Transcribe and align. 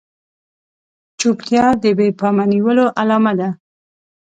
چوپتيا 1.19 1.65
د 1.83 1.85
بې 1.97 2.07
پامه 2.19 2.45
نيولو 2.51 2.85
علامه 2.99 3.33
ده. 3.39 3.49